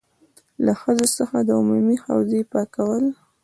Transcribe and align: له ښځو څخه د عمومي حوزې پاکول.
له 0.65 0.73
ښځو 0.81 1.05
څخه 1.17 1.37
د 1.47 1.49
عمومي 1.59 1.97
حوزې 2.03 2.41
پاکول. 2.51 3.05